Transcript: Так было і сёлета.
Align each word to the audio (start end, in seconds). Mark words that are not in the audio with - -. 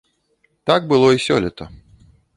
Так 0.71 0.87
было 0.93 1.11
і 1.17 1.21
сёлета. 1.27 1.69